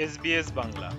[0.00, 0.92] SBS Bangla.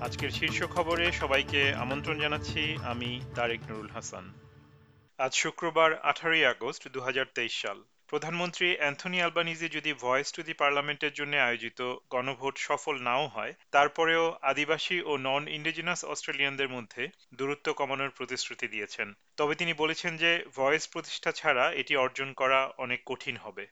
[0.00, 4.34] আজকের শীর্ষ খবরে সবাইকে আমন্ত্রণ জানাচ্ছি আমি তারেক নুরুল হাসান।
[5.18, 10.52] আজ শুক্রবার আঠারোই আগস্ট দু হাজার তেইশ সাল। প্রধানমন্ত্রী অ্যান্থনি আলবানিজি যদি ভয়েস টু দি
[10.52, 17.72] পার্লামেন্টের জন্য আয়োজিত গণভোট সফল নাও হয়, তারপরেও আদিবাসী ও নন ইন্ডিজিনাস অস্ট্রেলিয়ানদের মধ্যে দূরত্ব
[17.72, 23.36] কমানোর প্রতিশ্রুতি দিয়েছেন। তবে তিনি বলেছেন যে, ভয়েস প্রতিষ্ঠা ছাড়া এটি অর্জন করা অনেক কঠিন
[23.36, 23.66] হবে।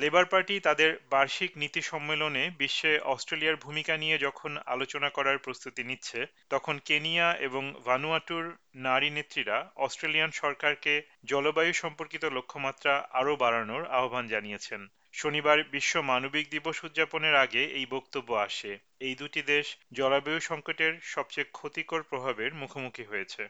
[0.00, 6.18] লেবার পার্টি তাদের বার্ষিক নীতি সম্মেলনে বিশ্বে অস্ট্রেলিয়ার ভূমিকা নিয়ে যখন আলোচনা করার প্রস্তুতি নিচ্ছে,
[6.50, 14.80] তখন কেনিয়া এবং ভানুয়াটুর নারী নেত্রীরা অস্ট্রেলিয়ান সরকারকে জলবায়ু সম্পর্কিত লক্ষ্যমাত্রা আরও বাড়ানোর আহ্বান জানিয়েছেন।
[15.12, 21.50] শনিবার বিশ্ব মানবিক দিবস উদযাপনের আগে এই বক্তব্য আসে। এই দুটি দেশ জলবায়ু সংকটের সবচেয়ে
[21.52, 23.42] ক্ষতিকর প্রভাবের মুখোমুখি হয়েছে।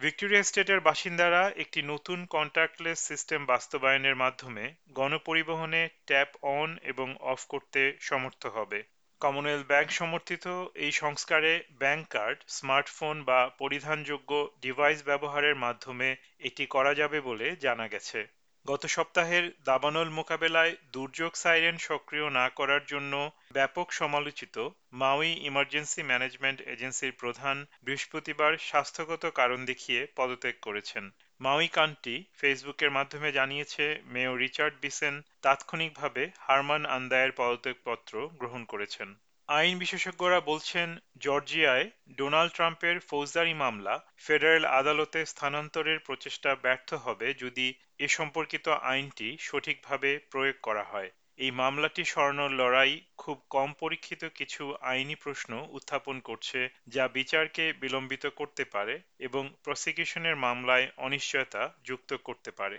[0.00, 7.82] ভিক্টোরিয়া স্টেটের বাসিন্দারা একটি নতুন কন্ট্যাক্টলেস সিস্টেম বাস্তবায়নের মাধ্যমে গণপরিবহনে ট্যাপ অন এবং অফ করতে
[8.00, 8.78] সমর্থ হবে।
[9.20, 16.92] কমনওয়েলথ ব্যাংক সমর্থিত এই সংস্কারে ব্যাংক কার্ড স্মার্টফোন বা পরিধানযোগ্য ডিভাইস ব্যবহারের মাধ্যমে এটি করা
[16.94, 18.20] যাবে বলে জানা গেছে।
[18.66, 23.12] গত সপ্তাহের দাবানল মোকাবেলায় দুর্যোগ সাইরেন সক্রিয় না করার জন্য
[23.52, 24.56] ব্যাপক সমালোচিত
[24.92, 31.04] মাউই ইমার্জেন্সি ম্যানেজমেন্ট এজেন্সির প্রধান বৃহস্পতিবার স্বাস্থ্যগত কারণ দেখিয়ে পদত্যাগ করেছেন।
[31.40, 39.08] মাউই কান্টি ফেসবুকের মাধ্যমে জানিয়েছে মেয়র রিচার্ড বিসেন তাৎক্ষণিকভাবে হারমান আন্দায়ের পদত্যাগপত্র গ্রহণ করেছেন।
[39.48, 47.66] আইন বিশেষজ্ঞরা বলছেন, জর্জিয়ায় ডোনাল্ড ট্রাম্পের ফৌজদারি মামলা ফেডারেল আদালতে স্থানান্তরের প্রচেষ্টা ব্যর্থ হবে যদি
[47.98, 54.62] এ সম্পর্কিত আইনটি সঠিকভাবে প্রয়োগ করা হয়। এই মামলাটি সরানোর লড়াই খুব কম পরীক্ষিত কিছু
[54.82, 62.50] আইনি প্রশ্ন উত্থাপন করছে যা বিচারকে বিলম্বিত করতে পারে এবং প্রসিকিউশনের মামলায় অনিশ্চয়তা যুক্ত করতে
[62.50, 62.78] পারে।